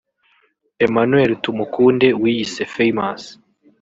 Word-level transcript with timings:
Emmanuel 0.83 1.31
Tumukunde 1.43 2.07
wiyise 2.21 2.63
Famous 2.73 3.21